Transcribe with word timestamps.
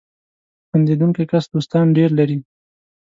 •خندېدونکی 0.69 1.23
کس 1.31 1.43
دوستان 1.53 1.85
ډېر 1.97 2.09
لري. 2.19 2.37